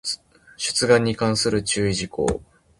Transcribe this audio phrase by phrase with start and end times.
[0.57, 2.41] 出願に関する注意事項